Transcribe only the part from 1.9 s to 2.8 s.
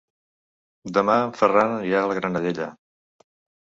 a la Granadella.